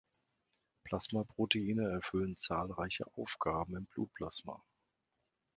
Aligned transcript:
Plasmaproteine 0.83 1.87
erfüllen 1.91 2.35
zahlreiche 2.35 3.05
Aufgaben 3.15 3.75
im 3.77 3.85
Blutplasma. 3.85 4.63